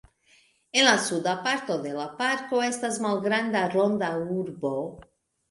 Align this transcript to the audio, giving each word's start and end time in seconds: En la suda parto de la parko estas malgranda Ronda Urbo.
En 0.79 0.85
la 0.87 0.93
suda 1.07 1.35
parto 1.47 1.75
de 1.83 1.91
la 1.97 2.07
parko 2.23 2.63
estas 2.69 2.99
malgranda 3.05 3.63
Ronda 3.77 4.11
Urbo. 4.41 4.75